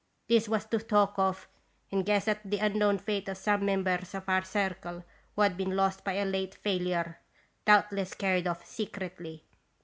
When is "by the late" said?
6.03-6.55